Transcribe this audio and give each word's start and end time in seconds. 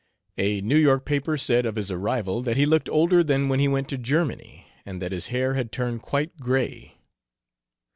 A 0.39 0.61
New 0.61 0.77
York 0.77 1.05
paper 1.05 1.37
said 1.37 1.63
of 1.67 1.75
his 1.75 1.91
arrival 1.91 2.41
that 2.41 2.57
he 2.57 2.65
looked 2.65 2.89
older 2.89 3.23
than 3.23 3.49
when 3.49 3.59
he 3.59 3.67
went 3.67 3.87
to 3.89 3.99
Germany, 3.99 4.65
and 4.83 4.99
that 4.99 5.11
his 5.11 5.27
hair 5.27 5.53
had 5.53 5.71
turned 5.71 6.01
quite 6.01 6.37
gray. 6.39 6.97